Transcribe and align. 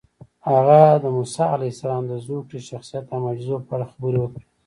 هغه 0.49 0.81
د 1.03 1.05
موسی 1.15 1.45
علیه 1.55 1.71
السلام 1.75 2.03
د 2.07 2.13
زوکړې، 2.25 2.59
شخصیت 2.69 3.05
او 3.13 3.17
معجزو 3.25 3.55
په 3.67 3.71
اړه 3.75 3.85
خبرې 3.93 4.17
وکړې. 4.21 4.43